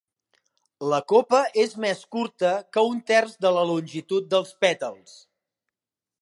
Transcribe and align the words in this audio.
La 0.93 0.99
copa 1.11 1.41
és 1.63 1.75
més 1.85 2.01
curta 2.15 2.53
que 2.77 2.85
un 2.95 3.03
terç 3.13 3.37
de 3.47 3.53
la 3.59 3.67
longitud 3.73 4.27
dels 4.33 4.57
pètals. 4.67 5.15